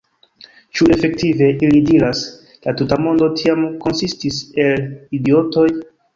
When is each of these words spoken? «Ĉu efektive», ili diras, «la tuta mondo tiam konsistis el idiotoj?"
«Ĉu 0.77 0.85
efektive», 0.95 1.49
ili 1.67 1.81
diras, 1.89 2.21
«la 2.65 2.73
tuta 2.81 2.99
mondo 3.09 3.29
tiam 3.43 3.63
konsistis 3.85 4.43
el 4.67 4.83
idiotoj?" 5.21 5.69